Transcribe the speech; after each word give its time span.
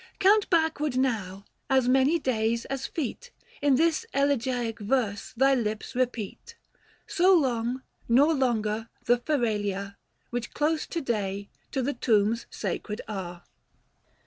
Count 0.17 0.49
backward 0.49 0.97
now, 0.97 1.45
as 1.69 1.87
many 1.87 2.17
days 2.17 2.65
as 2.65 2.87
feet 2.87 3.29
In 3.61 3.75
this 3.75 4.03
elegiac 4.15 4.79
verse 4.79 5.31
thy 5.37 5.53
lips 5.53 5.93
repeat, 5.93 6.55
605 7.05 7.15
So 7.15 7.35
long— 7.35 7.83
nor 8.17 8.33
longer— 8.33 8.89
the 9.05 9.19
Feral 9.19 9.63
ia, 9.63 9.97
Which 10.31 10.55
close 10.55 10.87
to 10.87 11.01
day, 11.01 11.51
to 11.71 11.83
the 11.83 11.93
tombs 11.93 12.47
sacred 12.49 13.01
are. 13.07 13.43